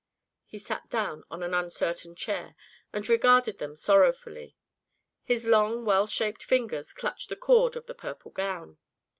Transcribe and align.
He 0.47 0.57
sat 0.57 0.89
down 0.89 1.23
on 1.29 1.43
an 1.43 1.53
uncertain 1.53 2.15
chair 2.15 2.55
and 2.91 3.07
regarded 3.07 3.59
them 3.59 3.75
sorrowfully. 3.75 4.55
His 5.21 5.45
long 5.45 5.85
well 5.85 6.07
shaped 6.07 6.41
fingers 6.41 6.91
clutched 6.91 7.29
the 7.29 7.35
cord 7.35 7.75
of 7.75 7.85
the 7.85 7.93
purple 7.93 8.31
gown. 8.31 8.79